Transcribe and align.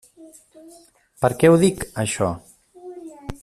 Per 1.25 1.31
què 1.43 1.51
ho 1.53 1.61
dic, 1.65 1.85
això? 2.07 2.33